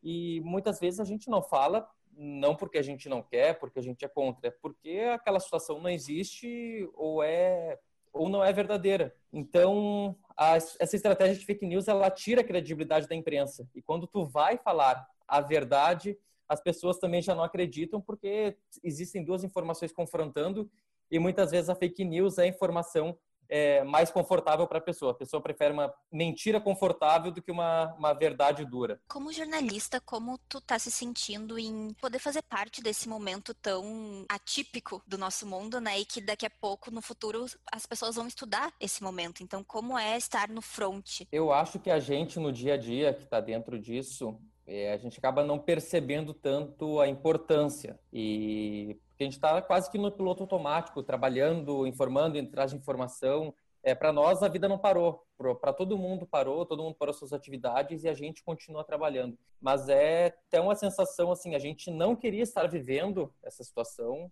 E 0.01 0.41
muitas 0.43 0.79
vezes 0.79 0.99
a 0.99 1.05
gente 1.05 1.29
não 1.29 1.43
fala, 1.43 1.87
não 2.11 2.55
porque 2.55 2.79
a 2.79 2.83
gente 2.83 3.07
não 3.07 3.21
quer, 3.21 3.59
porque 3.59 3.77
a 3.77 3.83
gente 3.83 4.03
é 4.03 4.07
contra, 4.07 4.47
é 4.47 4.51
porque 4.59 5.01
aquela 5.13 5.39
situação 5.39 5.79
não 5.79 5.89
existe 5.91 6.89
ou 6.95 7.21
é 7.21 7.79
ou 8.15 8.29
não 8.29 8.43
é 8.43 8.51
verdadeira. 8.51 9.13
Então, 9.31 10.15
a, 10.37 10.55
essa 10.55 10.95
estratégia 10.95 11.35
de 11.37 11.45
fake 11.45 11.65
news 11.65 11.87
ela 11.87 12.09
tira 12.09 12.41
a 12.41 12.43
credibilidade 12.43 13.07
da 13.07 13.15
imprensa. 13.15 13.67
E 13.75 13.81
quando 13.81 14.07
tu 14.07 14.25
vai 14.25 14.57
falar 14.57 15.05
a 15.27 15.41
verdade, 15.41 16.17
as 16.47 16.61
pessoas 16.61 16.97
também 16.97 17.21
já 17.21 17.35
não 17.35 17.43
acreditam 17.43 17.99
porque 17.99 18.57
existem 18.81 19.23
duas 19.23 19.43
informações 19.43 19.91
confrontando 19.91 20.69
e 21.11 21.19
muitas 21.19 21.51
vezes 21.51 21.69
a 21.69 21.75
fake 21.75 22.05
news 22.05 22.37
é 22.37 22.47
informação 22.47 23.17
é, 23.49 23.83
mais 23.83 24.11
confortável 24.11 24.67
para 24.67 24.77
a 24.77 24.81
pessoa. 24.81 25.11
A 25.11 25.15
pessoa 25.15 25.41
prefere 25.41 25.73
uma 25.73 25.93
mentira 26.11 26.59
confortável 26.59 27.31
do 27.31 27.41
que 27.41 27.51
uma, 27.51 27.93
uma 27.97 28.13
verdade 28.13 28.65
dura. 28.65 28.99
Como 29.07 29.31
jornalista, 29.31 29.99
como 30.01 30.37
tu 30.49 30.61
tá 30.61 30.77
se 30.79 30.91
sentindo 30.91 31.57
em 31.57 31.93
poder 32.01 32.19
fazer 32.19 32.41
parte 32.43 32.81
desse 32.81 33.07
momento 33.07 33.53
tão 33.53 34.25
atípico 34.29 35.01
do 35.07 35.17
nosso 35.17 35.45
mundo, 35.45 35.79
né? 35.79 35.99
E 35.99 36.05
que 36.05 36.21
daqui 36.21 36.45
a 36.45 36.49
pouco, 36.49 36.91
no 36.91 37.01
futuro, 37.01 37.45
as 37.71 37.85
pessoas 37.85 38.15
vão 38.15 38.27
estudar 38.27 38.73
esse 38.79 39.03
momento. 39.03 39.43
Então, 39.43 39.63
como 39.63 39.97
é 39.97 40.17
estar 40.17 40.49
no 40.49 40.61
front? 40.61 41.21
Eu 41.31 41.51
acho 41.51 41.79
que 41.79 41.89
a 41.89 41.99
gente, 41.99 42.39
no 42.39 42.51
dia 42.51 42.75
a 42.75 42.77
dia, 42.77 43.13
que 43.13 43.23
está 43.23 43.39
dentro 43.39 43.79
disso, 43.79 44.39
é, 44.67 44.93
a 44.93 44.97
gente 44.97 45.19
acaba 45.19 45.43
não 45.43 45.59
percebendo 45.59 46.33
tanto 46.33 46.99
a 46.99 47.07
importância. 47.07 47.99
E 48.11 48.99
porque 49.15 49.23
a 49.23 49.27
gente 49.27 49.35
está 49.35 49.61
quase 49.61 49.89
que 49.89 49.97
no 49.97 50.11
piloto 50.11 50.43
automático, 50.43 51.01
trabalhando, 51.01 51.87
informando, 51.87 52.37
atrás 52.37 52.71
de 52.71 52.77
informação. 52.77 53.53
É, 53.81 53.95
para 53.95 54.11
nós, 54.11 54.43
a 54.43 54.49
vida 54.49 54.67
não 54.67 54.77
parou. 54.77 55.25
Para 55.61 55.71
todo 55.71 55.97
mundo 55.97 56.25
parou, 56.25 56.65
todo 56.65 56.83
mundo 56.83 56.95
parou 56.95 57.13
suas 57.13 57.31
atividades 57.31 58.03
e 58.03 58.09
a 58.09 58.13
gente 58.13 58.43
continua 58.43 58.83
trabalhando. 58.83 59.37
Mas 59.61 59.87
é 59.87 60.27
até 60.47 60.59
uma 60.59 60.75
sensação 60.75 61.31
assim, 61.31 61.55
a 61.55 61.59
gente 61.59 61.89
não 61.89 62.13
queria 62.13 62.43
estar 62.43 62.67
vivendo 62.67 63.33
essa 63.41 63.63
situação, 63.63 64.29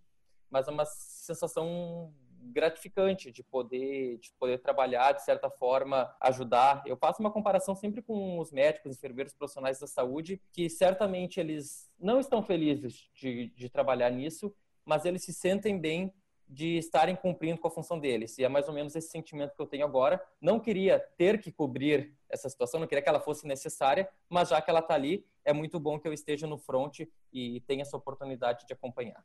mas 0.50 0.68
é 0.68 0.70
uma 0.70 0.84
sensação 0.84 2.12
gratificante 2.52 3.30
de 3.30 3.42
poder 3.42 4.18
de 4.18 4.32
poder 4.38 4.58
trabalhar 4.58 5.12
de 5.12 5.24
certa 5.24 5.50
forma 5.50 6.14
ajudar 6.20 6.82
eu 6.86 6.96
faço 6.96 7.20
uma 7.20 7.30
comparação 7.30 7.74
sempre 7.74 8.02
com 8.02 8.38
os 8.38 8.52
médicos 8.52 8.96
enfermeiros 8.96 9.32
profissionais 9.32 9.78
da 9.78 9.86
saúde 9.86 10.40
que 10.52 10.68
certamente 10.68 11.40
eles 11.40 11.90
não 11.98 12.20
estão 12.20 12.42
felizes 12.42 13.08
de, 13.14 13.48
de 13.56 13.68
trabalhar 13.68 14.10
nisso 14.10 14.54
mas 14.84 15.04
eles 15.04 15.22
se 15.22 15.32
sentem 15.32 15.78
bem 15.78 16.12
de 16.46 16.76
estarem 16.76 17.16
cumprindo 17.16 17.58
com 17.58 17.68
a 17.68 17.70
função 17.70 17.98
deles. 17.98 18.38
E 18.38 18.44
é 18.44 18.48
mais 18.48 18.68
ou 18.68 18.74
menos 18.74 18.94
esse 18.94 19.08
sentimento 19.08 19.54
que 19.54 19.62
eu 19.62 19.66
tenho 19.66 19.84
agora. 19.84 20.22
Não 20.40 20.60
queria 20.60 20.98
ter 20.98 21.40
que 21.40 21.50
cobrir 21.50 22.14
essa 22.28 22.48
situação, 22.48 22.80
não 22.80 22.86
queria 22.86 23.02
que 23.02 23.08
ela 23.08 23.20
fosse 23.20 23.46
necessária, 23.46 24.08
mas 24.28 24.48
já 24.48 24.60
que 24.60 24.70
ela 24.70 24.80
está 24.80 24.94
ali, 24.94 25.26
é 25.44 25.52
muito 25.52 25.78
bom 25.78 25.98
que 25.98 26.06
eu 26.06 26.12
esteja 26.12 26.46
no 26.46 26.58
front 26.58 27.00
e 27.32 27.60
tenha 27.62 27.82
essa 27.82 27.96
oportunidade 27.96 28.66
de 28.66 28.72
acompanhar. 28.72 29.24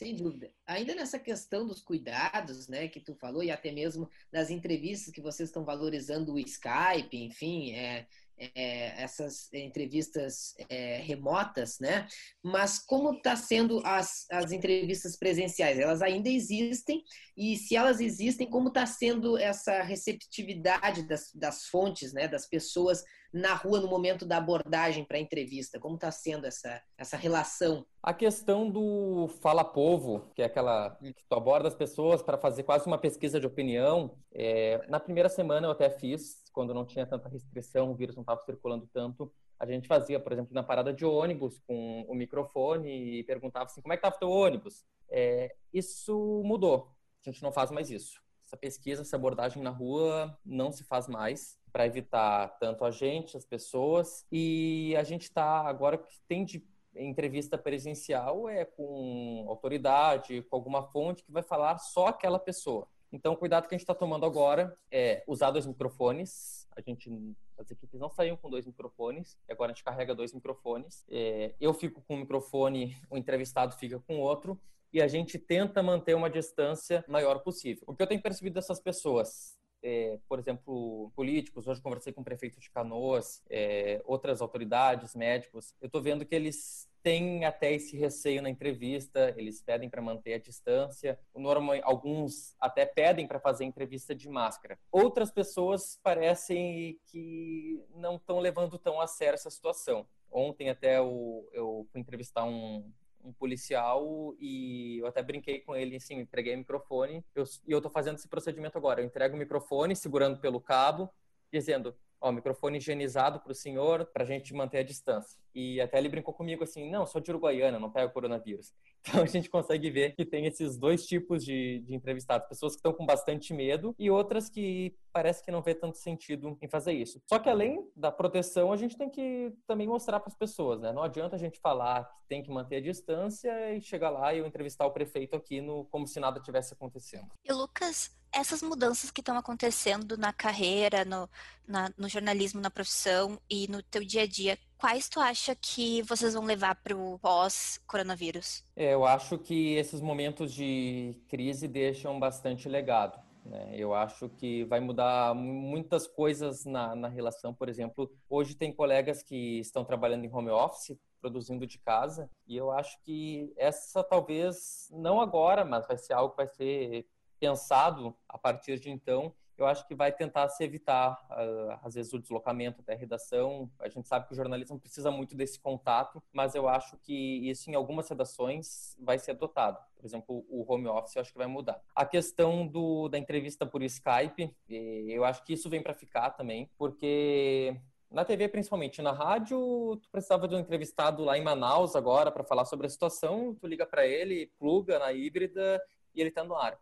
Sem 0.00 0.16
dúvida. 0.16 0.50
Ainda 0.66 0.94
nessa 0.94 1.18
questão 1.18 1.66
dos 1.66 1.82
cuidados, 1.82 2.68
né, 2.68 2.88
que 2.88 3.00
tu 3.00 3.14
falou, 3.16 3.44
e 3.44 3.50
até 3.50 3.70
mesmo 3.70 4.08
das 4.32 4.48
entrevistas 4.48 5.12
que 5.12 5.20
vocês 5.20 5.50
estão 5.50 5.62
valorizando 5.62 6.32
o 6.32 6.38
Skype, 6.38 7.14
enfim, 7.18 7.72
é, 7.72 8.06
é, 8.38 9.02
essas 9.02 9.52
entrevistas 9.52 10.54
é, 10.70 11.02
remotas, 11.02 11.78
né? 11.80 12.08
Mas 12.42 12.78
como 12.78 13.12
está 13.12 13.36
sendo 13.36 13.82
as, 13.84 14.26
as 14.30 14.52
entrevistas 14.52 15.18
presenciais? 15.18 15.78
Elas 15.78 16.00
ainda 16.00 16.30
existem 16.30 17.04
e 17.36 17.58
se 17.58 17.76
elas 17.76 18.00
existem, 18.00 18.48
como 18.48 18.68
está 18.68 18.86
sendo 18.86 19.36
essa 19.36 19.82
receptividade 19.82 21.06
das, 21.06 21.30
das 21.34 21.66
fontes, 21.66 22.14
né? 22.14 22.26
Das 22.26 22.48
pessoas 22.48 23.04
na 23.32 23.54
rua 23.54 23.80
no 23.80 23.88
momento 23.88 24.26
da 24.26 24.38
abordagem 24.38 25.04
para 25.04 25.16
a 25.16 25.20
entrevista? 25.20 25.78
Como 25.78 25.94
está 25.94 26.10
sendo 26.10 26.46
essa, 26.46 26.82
essa 26.96 27.16
relação? 27.16 27.86
A 28.02 28.12
questão 28.12 28.68
do 28.68 29.28
fala 29.40 29.64
povo, 29.64 30.30
que 30.34 30.42
é 30.42 30.46
aquela 30.46 30.90
que 31.00 31.24
tu 31.28 31.34
aborda 31.34 31.68
as 31.68 31.74
pessoas 31.74 32.22
para 32.22 32.38
fazer 32.38 32.64
quase 32.64 32.86
uma 32.86 32.98
pesquisa 32.98 33.38
de 33.38 33.46
opinião. 33.46 34.16
É, 34.32 34.84
na 34.88 34.98
primeira 34.98 35.28
semana 35.28 35.66
eu 35.66 35.70
até 35.70 35.90
fiz, 35.90 36.42
quando 36.52 36.74
não 36.74 36.84
tinha 36.84 37.06
tanta 37.06 37.28
restrição, 37.28 37.90
o 37.90 37.94
vírus 37.94 38.16
não 38.16 38.22
estava 38.22 38.40
circulando 38.42 38.88
tanto. 38.92 39.32
A 39.58 39.66
gente 39.66 39.86
fazia, 39.86 40.18
por 40.18 40.32
exemplo, 40.32 40.54
na 40.54 40.62
parada 40.62 40.92
de 40.92 41.04
ônibus 41.04 41.60
com 41.66 42.06
o 42.08 42.14
microfone 42.14 43.20
e 43.20 43.24
perguntava 43.24 43.66
assim, 43.66 43.82
como 43.82 43.92
é 43.92 43.96
que 43.96 44.00
estava 44.00 44.16
o 44.16 44.18
teu 44.18 44.30
ônibus? 44.30 44.86
É, 45.10 45.54
isso 45.72 46.42
mudou. 46.44 46.96
A 47.24 47.30
gente 47.30 47.42
não 47.42 47.52
faz 47.52 47.70
mais 47.70 47.90
isso. 47.90 48.18
Essa 48.42 48.56
pesquisa, 48.56 49.02
essa 49.02 49.16
abordagem 49.16 49.62
na 49.62 49.70
rua 49.70 50.36
não 50.44 50.72
se 50.72 50.82
faz 50.82 51.06
mais 51.06 51.59
para 51.70 51.86
evitar 51.86 52.48
tanto 52.58 52.84
a 52.84 52.90
gente, 52.90 53.36
as 53.36 53.44
pessoas. 53.44 54.26
E 54.30 54.94
a 54.96 55.02
gente 55.02 55.22
está 55.22 55.60
agora 55.62 55.98
que 55.98 56.20
tem 56.28 56.44
de 56.44 56.64
entrevista 56.94 57.56
presencial 57.56 58.48
é 58.48 58.64
com 58.64 59.44
autoridade, 59.48 60.42
com 60.42 60.56
alguma 60.56 60.82
fonte 60.82 61.22
que 61.22 61.32
vai 61.32 61.42
falar 61.42 61.78
só 61.78 62.08
aquela 62.08 62.38
pessoa. 62.38 62.86
Então, 63.12 63.32
o 63.32 63.36
cuidado 63.36 63.68
que 63.68 63.74
a 63.74 63.78
gente 63.78 63.82
está 63.82 63.94
tomando 63.94 64.24
agora 64.24 64.76
é 64.90 65.24
usar 65.26 65.50
dois 65.50 65.66
microfones. 65.66 66.68
A 66.76 66.80
gente, 66.80 67.10
as 67.58 67.70
equipes 67.70 67.98
não 67.98 68.08
saíam 68.08 68.36
com 68.36 68.48
dois 68.48 68.66
microfones, 68.66 69.36
e 69.48 69.52
agora 69.52 69.72
a 69.72 69.74
gente 69.74 69.82
carrega 69.82 70.14
dois 70.14 70.32
microfones. 70.32 71.04
É, 71.08 71.54
eu 71.60 71.74
fico 71.74 72.02
com 72.06 72.14
um 72.14 72.20
microfone, 72.20 72.96
o 73.10 73.18
entrevistado 73.18 73.74
fica 73.74 73.98
com 74.00 74.20
outro, 74.20 74.60
e 74.92 75.02
a 75.02 75.08
gente 75.08 75.38
tenta 75.38 75.82
manter 75.82 76.14
uma 76.14 76.30
distância 76.30 77.04
maior 77.08 77.40
possível. 77.40 77.84
O 77.86 77.94
que 77.94 78.02
eu 78.02 78.06
tenho 78.06 78.22
percebido 78.22 78.54
dessas 78.54 78.80
pessoas 78.80 79.58
é, 79.82 80.18
por 80.28 80.38
exemplo, 80.38 81.10
políticos, 81.14 81.66
hoje 81.66 81.80
conversei 81.80 82.12
com 82.12 82.20
o 82.20 82.24
prefeito 82.24 82.60
de 82.60 82.70
Canoas, 82.70 83.42
é, 83.48 84.00
outras 84.04 84.40
autoridades, 84.40 85.14
médicos, 85.14 85.74
eu 85.80 85.86
estou 85.86 86.02
vendo 86.02 86.24
que 86.24 86.34
eles 86.34 86.88
têm 87.02 87.44
até 87.44 87.72
esse 87.72 87.96
receio 87.96 88.42
na 88.42 88.50
entrevista, 88.50 89.34
eles 89.36 89.62
pedem 89.62 89.88
para 89.88 90.02
manter 90.02 90.34
a 90.34 90.38
distância, 90.38 91.18
normal, 91.34 91.76
alguns 91.82 92.54
até 92.60 92.84
pedem 92.84 93.26
para 93.26 93.40
fazer 93.40 93.64
entrevista 93.64 94.14
de 94.14 94.28
máscara. 94.28 94.78
Outras 94.92 95.30
pessoas 95.30 95.98
parecem 96.02 96.98
que 97.06 97.82
não 97.94 98.16
estão 98.16 98.38
levando 98.38 98.78
tão 98.78 99.00
a 99.00 99.06
sério 99.06 99.34
essa 99.34 99.50
situação. 99.50 100.06
Ontem 100.30 100.68
até 100.68 100.98
eu, 100.98 101.48
eu 101.52 101.86
fui 101.90 102.00
entrevistar 102.00 102.44
um, 102.44 102.92
um 103.24 103.32
policial 103.32 104.34
e 104.38 104.98
eu 104.98 105.06
até 105.06 105.22
brinquei 105.22 105.60
com 105.60 105.74
ele, 105.74 105.96
assim, 105.96 106.14
entreguei 106.18 106.54
o 106.54 106.58
microfone 106.58 107.24
eu, 107.34 107.44
e 107.66 107.72
eu 107.72 107.78
estou 107.78 107.90
fazendo 107.90 108.16
esse 108.16 108.28
procedimento 108.28 108.76
agora. 108.78 109.00
Eu 109.00 109.06
entrego 109.06 109.36
o 109.36 109.38
microfone 109.38 109.94
segurando 109.94 110.38
pelo 110.38 110.60
cabo, 110.60 111.10
dizendo, 111.52 111.94
ó, 112.20 112.30
microfone 112.32 112.78
higienizado 112.78 113.40
para 113.40 113.52
o 113.52 113.54
senhor, 113.54 114.06
para 114.06 114.22
a 114.22 114.26
gente 114.26 114.54
manter 114.54 114.78
a 114.78 114.82
distância. 114.82 115.38
E 115.54 115.80
até 115.80 115.98
ele 115.98 116.08
brincou 116.08 116.32
comigo 116.32 116.62
assim, 116.62 116.90
não, 116.90 117.06
sou 117.06 117.20
de 117.20 117.30
Uruguaiana, 117.30 117.78
não 117.78 117.90
pego 117.90 118.12
coronavírus. 118.12 118.72
Então 119.02 119.22
a 119.22 119.26
gente 119.26 119.48
consegue 119.48 119.90
ver 119.90 120.14
que 120.14 120.26
tem 120.26 120.44
esses 120.44 120.76
dois 120.76 121.06
tipos 121.06 121.42
de, 121.42 121.80
de 121.86 121.94
entrevistados, 121.94 122.46
pessoas 122.46 122.74
que 122.74 122.80
estão 122.80 122.92
com 122.92 123.06
bastante 123.06 123.54
medo 123.54 123.94
e 123.98 124.10
outras 124.10 124.50
que 124.50 124.94
parece 125.10 125.42
que 125.42 125.50
não 125.50 125.62
vê 125.62 125.74
tanto 125.74 125.96
sentido 125.96 126.56
em 126.60 126.68
fazer 126.68 126.92
isso. 126.92 127.18
Só 127.26 127.38
que 127.38 127.48
além 127.48 127.90
da 127.96 128.12
proteção, 128.12 128.70
a 128.70 128.76
gente 128.76 128.98
tem 128.98 129.08
que 129.08 129.54
também 129.66 129.88
mostrar 129.88 130.20
para 130.20 130.28
as 130.28 130.36
pessoas, 130.36 130.80
né? 130.82 130.92
Não 130.92 131.02
adianta 131.02 131.34
a 131.34 131.38
gente 131.38 131.58
falar 131.60 132.04
que 132.04 132.28
tem 132.28 132.42
que 132.42 132.50
manter 132.50 132.76
a 132.76 132.80
distância 132.82 133.74
e 133.74 133.80
chegar 133.80 134.10
lá 134.10 134.34
e 134.34 134.38
eu 134.38 134.46
entrevistar 134.46 134.84
o 134.84 134.92
prefeito 134.92 135.34
aqui 135.34 135.62
no 135.62 135.86
como 135.86 136.06
se 136.06 136.20
nada 136.20 136.38
tivesse 136.38 136.74
acontecendo. 136.74 137.26
E 137.42 137.52
Lucas, 137.54 138.10
essas 138.32 138.62
mudanças 138.62 139.10
que 139.10 139.20
estão 139.20 139.36
acontecendo 139.36 140.16
na 140.16 140.32
carreira, 140.32 141.04
no, 141.04 141.28
na, 141.66 141.92
no 141.96 142.08
jornalismo, 142.08 142.60
na 142.60 142.70
profissão 142.70 143.40
e 143.48 143.66
no 143.68 143.82
teu 143.82 144.04
dia 144.04 144.22
a 144.22 144.26
dia, 144.26 144.58
quais 144.80 145.10
tu 145.10 145.20
acha 145.20 145.54
que 145.54 146.02
vocês 146.02 146.32
vão 146.32 146.44
levar 146.44 146.74
para 146.76 146.96
o 146.96 147.18
pós-coronavírus? 147.18 148.64
É, 148.74 148.94
eu 148.94 149.04
acho 149.04 149.38
que 149.38 149.74
esses 149.74 150.00
momentos 150.00 150.54
de 150.54 151.14
crise 151.28 151.68
deixam 151.68 152.18
bastante 152.18 152.66
legado. 152.66 153.20
Né? 153.44 153.72
Eu 153.74 153.94
acho 153.94 154.30
que 154.30 154.64
vai 154.64 154.80
mudar 154.80 155.34
muitas 155.34 156.06
coisas 156.06 156.64
na, 156.64 156.96
na 156.96 157.08
relação. 157.08 157.52
Por 157.54 157.68
exemplo, 157.68 158.10
hoje 158.28 158.54
tem 158.54 158.72
colegas 158.72 159.22
que 159.22 159.60
estão 159.60 159.84
trabalhando 159.84 160.24
em 160.24 160.34
home 160.34 160.50
office, 160.50 160.98
produzindo 161.20 161.66
de 161.66 161.78
casa, 161.78 162.30
e 162.46 162.56
eu 162.56 162.70
acho 162.70 162.98
que 163.02 163.52
essa 163.58 164.02
talvez, 164.02 164.88
não 164.90 165.20
agora, 165.20 165.62
mas 165.66 165.86
vai 165.86 165.98
ser 165.98 166.14
algo 166.14 166.30
que 166.30 166.38
vai 166.38 166.48
ser 166.48 167.06
pensado 167.38 168.16
a 168.26 168.38
partir 168.38 168.80
de 168.80 168.88
então, 168.88 169.34
eu 169.62 169.66
acho 169.66 169.86
que 169.86 169.94
vai 169.94 170.12
tentar 170.12 170.48
se 170.48 170.62
evitar, 170.64 171.12
uh, 171.30 171.78
às 171.82 171.94
vezes, 171.94 172.12
o 172.12 172.18
deslocamento 172.18 172.80
até 172.80 172.94
a 172.94 172.96
redação. 172.96 173.70
A 173.78 173.88
gente 173.88 174.08
sabe 174.08 174.26
que 174.26 174.32
o 174.32 174.36
jornalismo 174.36 174.78
precisa 174.78 175.10
muito 175.10 175.36
desse 175.36 175.58
contato, 175.58 176.22
mas 176.32 176.54
eu 176.54 176.68
acho 176.68 176.96
que 176.98 177.48
isso, 177.48 177.70
em 177.70 177.74
algumas 177.74 178.08
redações, 178.08 178.96
vai 178.98 179.18
ser 179.18 179.32
adotado. 179.32 179.78
Por 179.96 180.06
exemplo, 180.06 180.44
o 180.48 180.64
home 180.72 180.86
office 180.88 181.16
eu 181.16 181.22
acho 181.22 181.32
que 181.32 181.38
vai 181.38 181.46
mudar. 181.46 181.80
A 181.94 182.06
questão 182.06 182.66
do, 182.66 183.08
da 183.08 183.18
entrevista 183.18 183.66
por 183.66 183.82
Skype, 183.82 184.54
eu 184.68 185.24
acho 185.24 185.44
que 185.44 185.52
isso 185.52 185.68
vem 185.68 185.82
para 185.82 185.92
ficar 185.92 186.30
também, 186.30 186.70
porque 186.78 187.76
na 188.10 188.24
TV 188.24 188.48
principalmente, 188.48 189.00
na 189.00 189.12
rádio, 189.12 189.96
tu 190.02 190.08
precisava 190.10 190.48
de 190.48 190.54
um 190.54 190.58
entrevistado 190.58 191.22
lá 191.22 191.38
em 191.38 191.44
Manaus 191.44 191.94
agora 191.94 192.32
para 192.32 192.42
falar 192.42 192.64
sobre 192.64 192.86
a 192.86 192.90
situação, 192.90 193.54
tu 193.54 193.66
liga 193.66 193.86
para 193.86 194.06
ele, 194.06 194.50
pluga 194.58 194.98
na 194.98 195.12
híbrida 195.12 195.80
e 196.14 196.20
ele 196.20 196.30
está 196.30 196.42
no 196.42 196.56
ar. 196.56 196.76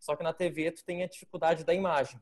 Só 0.00 0.16
que 0.16 0.24
na 0.24 0.32
TV 0.32 0.72
tu 0.72 0.84
tem 0.84 1.04
a 1.04 1.06
dificuldade 1.06 1.62
da 1.62 1.74
imagem. 1.74 2.18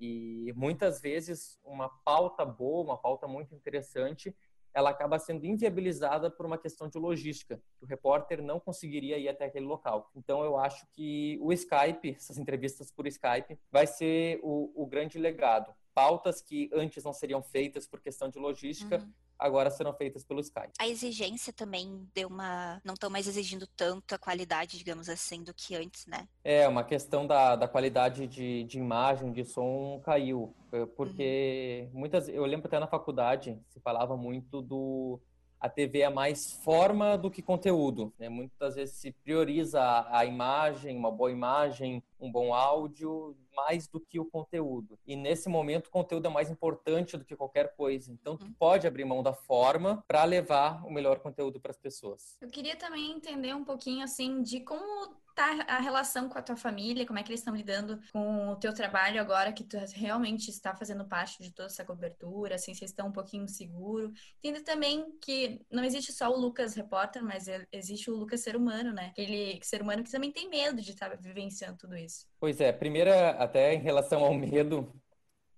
E 0.00 0.52
muitas 0.56 1.00
vezes 1.00 1.60
uma 1.62 1.88
pauta 1.88 2.44
boa, 2.44 2.82
uma 2.82 2.96
pauta 2.96 3.28
muito 3.28 3.54
interessante, 3.54 4.34
ela 4.72 4.90
acaba 4.90 5.20
sendo 5.20 5.46
inviabilizada 5.46 6.28
por 6.28 6.46
uma 6.46 6.58
questão 6.58 6.88
de 6.88 6.98
logística. 6.98 7.62
O 7.80 7.86
repórter 7.86 8.42
não 8.42 8.58
conseguiria 8.58 9.18
ir 9.18 9.28
até 9.28 9.44
aquele 9.44 9.66
local. 9.66 10.10
Então 10.16 10.42
eu 10.42 10.56
acho 10.56 10.84
que 10.90 11.38
o 11.40 11.52
Skype, 11.52 12.16
essas 12.16 12.38
entrevistas 12.38 12.90
por 12.90 13.06
Skype, 13.06 13.56
vai 13.70 13.86
ser 13.86 14.40
o, 14.42 14.72
o 14.74 14.84
grande 14.86 15.16
legado. 15.16 15.72
Pautas 15.94 16.40
que 16.40 16.68
antes 16.72 17.04
não 17.04 17.12
seriam 17.12 17.40
feitas 17.40 17.86
por 17.86 18.00
questão 18.00 18.28
de 18.28 18.38
logística, 18.38 18.96
uhum 18.96 19.23
agora 19.44 19.70
serão 19.70 19.92
feitas 19.92 20.24
pelo 20.24 20.40
Skype. 20.40 20.72
A 20.78 20.88
exigência 20.88 21.52
também 21.52 22.08
deu 22.14 22.28
uma. 22.28 22.80
Não 22.84 22.94
estão 22.94 23.10
mais 23.10 23.28
exigindo 23.28 23.66
tanto 23.76 24.14
a 24.14 24.18
qualidade, 24.18 24.78
digamos 24.78 25.08
assim, 25.08 25.42
do 25.42 25.52
que 25.52 25.76
antes, 25.76 26.06
né? 26.06 26.26
É, 26.42 26.66
uma 26.66 26.82
questão 26.82 27.26
da, 27.26 27.54
da 27.54 27.68
qualidade 27.68 28.26
de, 28.26 28.64
de 28.64 28.78
imagem, 28.78 29.32
de 29.32 29.44
som 29.44 30.00
caiu. 30.02 30.54
Eh, 30.72 30.86
porque 30.96 31.88
uhum. 31.92 32.00
muitas. 32.00 32.28
Eu 32.28 32.44
lembro 32.46 32.66
até 32.66 32.78
na 32.78 32.86
faculdade 32.86 33.58
se 33.68 33.80
falava 33.80 34.16
muito 34.16 34.62
do. 34.62 35.20
A 35.60 35.68
TV 35.68 36.00
é 36.00 36.10
mais 36.10 36.52
forma 36.52 37.16
do 37.16 37.30
que 37.30 37.40
conteúdo. 37.40 38.12
Né? 38.18 38.28
Muitas 38.28 38.74
vezes 38.74 38.96
se 38.96 39.12
prioriza 39.12 39.80
a, 39.80 40.18
a 40.18 40.24
imagem, 40.26 40.96
uma 40.96 41.10
boa 41.10 41.30
imagem, 41.30 42.02
um 42.20 42.30
bom 42.30 42.52
áudio, 42.52 43.34
mais 43.54 43.86
do 43.88 44.00
que 44.00 44.18
o 44.18 44.24
conteúdo. 44.24 44.98
E 45.06 45.16
nesse 45.16 45.48
momento 45.48 45.86
o 45.86 45.90
conteúdo 45.90 46.26
é 46.26 46.30
mais 46.30 46.50
importante 46.50 47.16
do 47.16 47.24
que 47.24 47.36
qualquer 47.36 47.74
coisa. 47.74 48.12
Então 48.12 48.36
tu 48.36 48.46
uhum. 48.46 48.52
pode 48.58 48.86
abrir 48.86 49.04
mão 49.04 49.22
da 49.22 49.32
forma 49.32 50.04
para 50.06 50.24
levar 50.24 50.84
o 50.86 50.90
melhor 50.90 51.20
conteúdo 51.20 51.60
para 51.60 51.70
as 51.70 51.78
pessoas. 51.78 52.36
Eu 52.40 52.48
queria 52.48 52.76
também 52.76 53.12
entender 53.12 53.54
um 53.54 53.64
pouquinho 53.64 54.02
assim 54.02 54.42
de 54.42 54.60
como 54.60 55.14
tá 55.34 55.64
a 55.68 55.80
relação 55.80 56.28
com 56.28 56.38
a 56.38 56.42
tua 56.42 56.56
família, 56.56 57.06
como 57.06 57.18
é 57.18 57.22
que 57.22 57.30
eles 57.30 57.40
estão 57.40 57.54
lidando 57.54 57.98
com 58.12 58.50
o 58.50 58.56
teu 58.56 58.72
trabalho 58.72 59.20
agora 59.20 59.52
que 59.52 59.64
tu 59.64 59.76
realmente 59.94 60.48
está 60.50 60.74
fazendo 60.74 61.04
parte 61.04 61.42
de 61.42 61.52
toda 61.52 61.66
essa 61.66 61.84
cobertura, 61.84 62.54
assim, 62.54 62.74
vocês 62.74 62.90
estão 62.90 63.08
um 63.08 63.12
pouquinho 63.12 63.48
seguro. 63.48 64.12
Entendo 64.38 64.62
também 64.64 65.12
que 65.20 65.60
não 65.70 65.84
existe 65.84 66.12
só 66.12 66.30
o 66.30 66.38
Lucas 66.38 66.74
repórter, 66.74 67.22
mas 67.22 67.46
existe 67.72 68.10
o 68.10 68.16
Lucas 68.16 68.40
ser 68.40 68.56
humano, 68.56 68.92
né? 68.92 69.08
Aquele 69.08 69.58
ser 69.62 69.82
humano 69.82 70.04
que 70.04 70.10
também 70.10 70.30
tem 70.30 70.48
medo 70.48 70.80
de 70.80 70.90
estar 70.90 71.16
vivenciando 71.16 71.78
tudo 71.78 71.96
isso. 71.96 72.26
Pois 72.38 72.60
é, 72.60 72.72
primeira, 72.72 73.30
até 73.30 73.74
em 73.74 73.80
relação 73.80 74.24
ao 74.24 74.34
medo, 74.34 74.92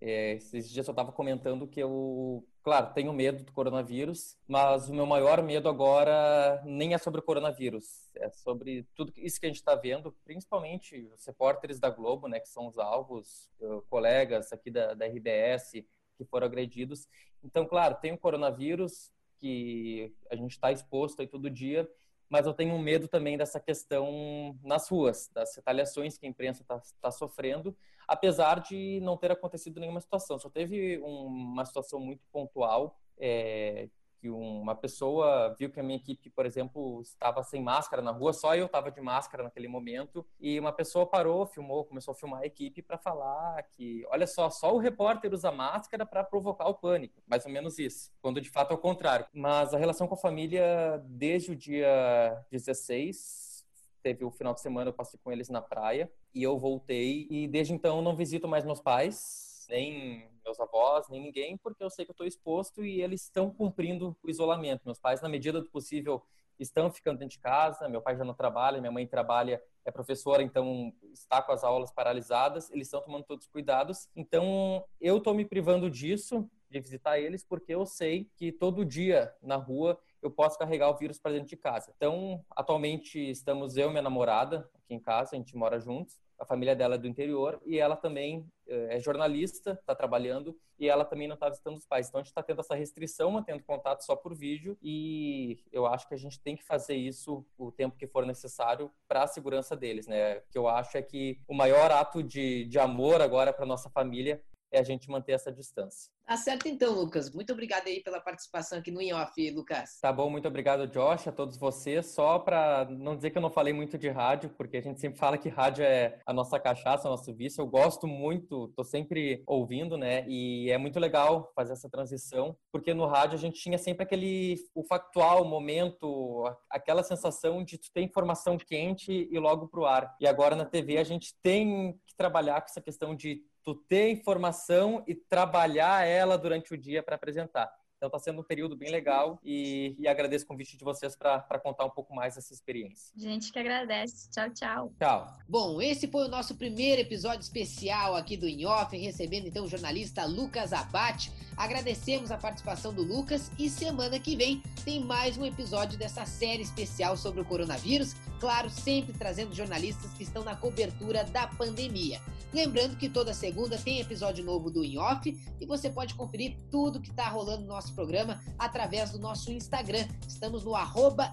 é, 0.00 0.34
esses 0.34 0.70
dias 0.70 0.86
eu 0.86 0.92
estava 0.92 1.12
comentando 1.12 1.66
que 1.66 1.80
eu, 1.80 2.46
claro, 2.66 2.92
tenho 2.92 3.12
medo 3.12 3.44
do 3.44 3.52
coronavírus, 3.52 4.36
mas 4.48 4.88
o 4.88 4.92
meu 4.92 5.06
maior 5.06 5.40
medo 5.40 5.68
agora 5.68 6.60
nem 6.64 6.94
é 6.94 6.98
sobre 6.98 7.20
o 7.20 7.22
coronavírus, 7.22 8.10
é 8.16 8.28
sobre 8.28 8.84
tudo 8.92 9.12
isso 9.16 9.38
que 9.38 9.46
a 9.46 9.48
gente 9.48 9.58
está 9.58 9.76
vendo, 9.76 10.10
principalmente 10.24 11.08
os 11.14 11.24
repórteres 11.24 11.78
da 11.78 11.88
Globo, 11.88 12.26
né, 12.26 12.40
que 12.40 12.48
são 12.48 12.66
os 12.66 12.76
alvos, 12.76 13.48
colegas 13.88 14.52
aqui 14.52 14.68
da, 14.68 14.94
da 14.94 15.06
RBS 15.06 15.84
que 16.18 16.24
foram 16.24 16.48
agredidos. 16.48 17.06
Então, 17.40 17.64
claro, 17.64 17.98
tem 18.00 18.12
o 18.12 18.18
coronavírus 18.18 19.12
que 19.38 20.12
a 20.28 20.34
gente 20.34 20.50
está 20.50 20.72
exposto 20.72 21.20
aí 21.20 21.28
todo 21.28 21.48
dia, 21.48 21.88
mas 22.28 22.46
eu 22.46 22.54
tenho 22.54 22.78
medo 22.78 23.08
também 23.08 23.36
dessa 23.36 23.60
questão 23.60 24.58
nas 24.62 24.88
ruas, 24.88 25.28
das 25.32 25.54
retaliações 25.54 26.18
que 26.18 26.26
a 26.26 26.28
imprensa 26.28 26.62
está 26.62 26.80
tá 27.00 27.10
sofrendo, 27.10 27.76
apesar 28.06 28.60
de 28.60 29.00
não 29.02 29.16
ter 29.16 29.30
acontecido 29.30 29.80
nenhuma 29.80 30.00
situação. 30.00 30.38
Só 30.38 30.50
teve 30.50 30.98
um, 31.00 31.26
uma 31.26 31.64
situação 31.64 32.00
muito 32.00 32.24
pontual 32.32 32.98
é, 33.18 33.88
que 34.26 34.30
uma 34.30 34.74
pessoa 34.74 35.54
viu 35.56 35.70
que 35.70 35.78
a 35.78 35.82
minha 35.82 35.96
equipe, 35.96 36.28
por 36.30 36.44
exemplo, 36.44 37.00
estava 37.00 37.42
sem 37.44 37.62
máscara 37.62 38.02
na 38.02 38.10
rua, 38.10 38.32
só 38.32 38.56
eu 38.56 38.66
estava 38.66 38.90
de 38.90 39.00
máscara 39.00 39.44
naquele 39.44 39.68
momento, 39.68 40.26
e 40.40 40.58
uma 40.58 40.72
pessoa 40.72 41.06
parou, 41.06 41.46
filmou, 41.46 41.84
começou 41.84 42.12
a 42.12 42.14
filmar 42.14 42.40
a 42.42 42.46
equipe 42.46 42.82
para 42.82 42.98
falar 42.98 43.62
que, 43.70 44.04
olha 44.08 44.26
só, 44.26 44.50
só 44.50 44.74
o 44.74 44.78
repórter 44.78 45.32
usa 45.32 45.52
máscara 45.52 46.04
para 46.04 46.24
provocar 46.24 46.68
o 46.68 46.74
pânico, 46.74 47.22
mais 47.26 47.46
ou 47.46 47.52
menos 47.52 47.78
isso, 47.78 48.10
quando 48.20 48.40
de 48.40 48.50
fato 48.50 48.72
é 48.72 48.74
o 48.74 48.78
contrário. 48.78 49.26
Mas 49.32 49.72
a 49.72 49.78
relação 49.78 50.08
com 50.08 50.14
a 50.14 50.18
família, 50.18 51.00
desde 51.04 51.52
o 51.52 51.56
dia 51.56 52.44
16, 52.50 53.64
teve 54.02 54.24
o 54.24 54.30
final 54.30 54.54
de 54.54 54.60
semana, 54.60 54.90
eu 54.90 54.94
passei 54.94 55.20
com 55.22 55.30
eles 55.30 55.48
na 55.48 55.62
praia, 55.62 56.10
e 56.34 56.42
eu 56.42 56.58
voltei, 56.58 57.28
e 57.30 57.46
desde 57.46 57.72
então 57.72 58.02
não 58.02 58.16
visito 58.16 58.48
mais 58.48 58.64
meus 58.64 58.80
pais, 58.80 59.66
nem 59.68 60.28
meus 60.46 60.60
avós, 60.60 61.08
nem 61.08 61.20
ninguém, 61.20 61.56
porque 61.56 61.82
eu 61.82 61.90
sei 61.90 62.04
que 62.04 62.10
eu 62.10 62.14
estou 62.14 62.26
exposto 62.26 62.84
e 62.84 63.02
eles 63.02 63.22
estão 63.22 63.50
cumprindo 63.50 64.16
o 64.22 64.30
isolamento. 64.30 64.82
Meus 64.84 64.98
pais, 64.98 65.20
na 65.20 65.28
medida 65.28 65.60
do 65.60 65.68
possível, 65.68 66.22
estão 66.58 66.90
ficando 66.90 67.18
dentro 67.18 67.36
de 67.36 67.40
casa. 67.40 67.88
Meu 67.88 68.00
pai 68.00 68.16
já 68.16 68.24
não 68.24 68.32
trabalha, 68.32 68.80
minha 68.80 68.92
mãe 68.92 69.06
trabalha, 69.06 69.62
é 69.84 69.90
professora, 69.90 70.42
então 70.42 70.92
está 71.12 71.42
com 71.42 71.52
as 71.52 71.64
aulas 71.64 71.90
paralisadas. 71.92 72.70
Eles 72.70 72.86
estão 72.86 73.02
tomando 73.02 73.24
todos 73.24 73.44
os 73.46 73.50
cuidados. 73.50 74.08
Então, 74.14 74.84
eu 75.00 75.18
estou 75.18 75.34
me 75.34 75.44
privando 75.44 75.90
disso, 75.90 76.48
de 76.70 76.80
visitar 76.80 77.18
eles, 77.18 77.44
porque 77.44 77.74
eu 77.74 77.84
sei 77.84 78.30
que 78.36 78.52
todo 78.52 78.84
dia 78.84 79.34
na 79.42 79.56
rua 79.56 79.98
eu 80.22 80.30
posso 80.30 80.58
carregar 80.58 80.90
o 80.90 80.96
vírus 80.96 81.18
para 81.18 81.32
dentro 81.32 81.48
de 81.48 81.56
casa. 81.56 81.92
Então, 81.96 82.44
atualmente 82.50 83.18
estamos 83.18 83.76
eu 83.76 83.88
e 83.88 83.90
minha 83.90 84.02
namorada 84.02 84.68
aqui 84.74 84.94
em 84.94 85.00
casa, 85.00 85.34
a 85.34 85.38
gente 85.38 85.56
mora 85.56 85.78
juntos 85.78 86.18
a 86.38 86.44
família 86.44 86.74
dela 86.74 86.96
é 86.96 86.98
do 86.98 87.06
interior 87.06 87.60
e 87.64 87.78
ela 87.78 87.96
também 87.96 88.46
eh, 88.66 88.96
é 88.96 89.00
jornalista, 89.00 89.72
está 89.72 89.94
trabalhando 89.94 90.56
e 90.78 90.88
ela 90.88 91.04
também 91.04 91.26
não 91.26 91.34
está 91.34 91.48
visitando 91.48 91.76
os 91.76 91.86
pais. 91.86 92.08
Então 92.08 92.20
a 92.20 92.22
gente 92.22 92.30
está 92.30 92.42
tendo 92.42 92.60
essa 92.60 92.74
restrição, 92.74 93.30
mantendo 93.30 93.62
contato 93.62 94.02
só 94.02 94.14
por 94.14 94.34
vídeo 94.34 94.76
e 94.82 95.58
eu 95.72 95.86
acho 95.86 96.06
que 96.06 96.14
a 96.14 96.18
gente 96.18 96.38
tem 96.40 96.56
que 96.56 96.64
fazer 96.64 96.94
isso 96.94 97.44
o 97.56 97.72
tempo 97.72 97.96
que 97.96 98.06
for 98.06 98.26
necessário 98.26 98.90
para 99.08 99.22
a 99.22 99.26
segurança 99.26 99.76
deles, 99.76 100.06
né? 100.06 100.38
O 100.38 100.42
que 100.50 100.58
eu 100.58 100.68
acho 100.68 100.96
é 100.96 101.02
que 101.02 101.40
o 101.48 101.54
maior 101.54 101.90
ato 101.90 102.22
de, 102.22 102.64
de 102.66 102.78
amor 102.78 103.20
agora 103.20 103.52
para 103.52 103.64
nossa 103.64 103.88
família 103.88 104.42
é 104.70 104.78
a 104.78 104.82
gente 104.82 105.10
manter 105.10 105.32
essa 105.32 105.52
distância. 105.52 106.10
Tá 106.26 106.36
certo 106.36 106.66
então, 106.66 106.92
Lucas. 106.92 107.32
Muito 107.32 107.52
obrigado 107.52 107.86
aí 107.86 108.02
pela 108.02 108.20
participação 108.20 108.80
aqui 108.80 108.90
no 108.90 109.00
In 109.00 109.12
Off, 109.12 109.50
Lucas. 109.52 110.00
Tá 110.00 110.12
bom, 110.12 110.28
muito 110.28 110.48
obrigado, 110.48 110.88
Josh, 110.88 111.28
a 111.28 111.32
todos 111.32 111.56
vocês. 111.56 112.06
Só 112.06 112.40
para 112.40 112.84
não 112.90 113.14
dizer 113.14 113.30
que 113.30 113.38
eu 113.38 113.42
não 113.42 113.50
falei 113.50 113.72
muito 113.72 113.96
de 113.96 114.08
rádio, 114.08 114.50
porque 114.50 114.76
a 114.76 114.80
gente 114.80 115.00
sempre 115.00 115.20
fala 115.20 115.38
que 115.38 115.48
rádio 115.48 115.84
é 115.84 116.18
a 116.26 116.32
nossa 116.32 116.58
cachaça, 116.58 117.06
o 117.06 117.10
nosso 117.12 117.32
vício. 117.32 117.62
Eu 117.62 117.66
gosto 117.68 118.08
muito, 118.08 118.66
tô 118.74 118.82
sempre 118.82 119.44
ouvindo, 119.46 119.96
né? 119.96 120.26
E 120.26 120.68
é 120.68 120.76
muito 120.76 120.98
legal 120.98 121.52
fazer 121.54 121.74
essa 121.74 121.88
transição, 121.88 122.56
porque 122.72 122.92
no 122.92 123.06
rádio 123.06 123.36
a 123.36 123.40
gente 123.40 123.60
tinha 123.60 123.78
sempre 123.78 124.02
aquele 124.02 124.56
o 124.74 124.82
factual, 124.82 125.42
o 125.42 125.48
momento, 125.48 126.44
aquela 126.68 127.04
sensação 127.04 127.62
de 127.62 127.78
tu 127.78 127.88
ter 127.94 128.02
informação 128.02 128.58
quente 128.58 129.28
e 129.30 129.38
logo 129.38 129.68
pro 129.68 129.86
ar. 129.86 130.16
E 130.20 130.26
agora 130.26 130.56
na 130.56 130.64
TV 130.64 130.98
a 130.98 131.04
gente 131.04 131.36
tem 131.40 131.92
que 132.04 132.16
trabalhar 132.16 132.60
com 132.60 132.66
essa 132.66 132.80
questão 132.80 133.14
de 133.14 133.42
tu 133.66 133.74
ter 133.74 134.10
informação 134.10 135.02
e 135.08 135.14
trabalhar 135.14 136.06
ela 136.06 136.38
durante 136.38 136.72
o 136.72 136.78
dia 136.78 137.02
para 137.02 137.16
apresentar. 137.16 137.68
Então 137.96 138.06
está 138.08 138.18
sendo 138.18 138.40
um 138.40 138.44
período 138.44 138.76
bem 138.76 138.90
legal 138.92 139.40
e, 139.42 139.96
e 139.98 140.06
agradeço 140.06 140.44
o 140.44 140.48
convite 140.48 140.76
de 140.76 140.84
vocês 140.84 141.16
para 141.16 141.58
contar 141.58 141.84
um 141.84 141.90
pouco 141.90 142.14
mais 142.14 142.36
dessa 142.36 142.52
experiência. 142.52 143.12
Gente 143.16 143.50
que 143.50 143.58
agradece. 143.58 144.30
Tchau, 144.30 144.50
tchau. 144.50 144.92
Tchau. 144.98 145.32
Bom, 145.48 145.80
esse 145.82 146.06
foi 146.06 146.26
o 146.26 146.28
nosso 146.28 146.54
primeiro 146.54 147.00
episódio 147.00 147.40
especial 147.40 148.14
aqui 148.14 148.36
do 148.36 148.46
Inhoff, 148.46 148.96
recebendo 148.96 149.48
então 149.48 149.64
o 149.64 149.68
jornalista 149.68 150.24
Lucas 150.26 150.72
Abate. 150.72 151.32
Agradecemos 151.56 152.30
a 152.30 152.36
participação 152.36 152.92
do 152.92 153.02
Lucas 153.02 153.50
e 153.58 153.68
semana 153.68 154.20
que 154.20 154.36
vem 154.36 154.62
tem 154.84 155.00
mais 155.00 155.38
um 155.38 155.44
episódio 155.44 155.98
dessa 155.98 156.26
série 156.26 156.62
especial 156.62 157.16
sobre 157.16 157.40
o 157.40 157.44
coronavírus. 157.44 158.14
Claro, 158.38 158.68
sempre 158.68 159.14
trazendo 159.14 159.54
jornalistas 159.54 160.12
que 160.12 160.22
estão 160.22 160.44
na 160.44 160.54
cobertura 160.54 161.24
da 161.24 161.48
pandemia. 161.48 162.20
Lembrando 162.52 162.96
que 162.96 163.08
toda 163.08 163.34
segunda 163.34 163.76
tem 163.76 164.00
episódio 164.00 164.44
novo 164.44 164.70
do 164.70 164.84
In 164.84 164.98
Off 164.98 165.36
e 165.60 165.66
você 165.66 165.90
pode 165.90 166.14
conferir 166.14 166.56
tudo 166.70 167.00
que 167.00 167.10
está 167.10 167.28
rolando 167.28 167.62
no 167.62 167.68
nosso 167.68 167.94
programa 167.94 168.40
através 168.58 169.10
do 169.10 169.18
nosso 169.18 169.52
Instagram. 169.52 170.06
Estamos 170.26 170.64
no 170.64 170.74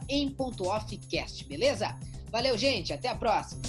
em.offcast, 0.09 1.45
beleza? 1.45 1.97
Valeu, 2.31 2.57
gente. 2.57 2.91
Até 2.91 3.09
a 3.09 3.15
próxima. 3.15 3.61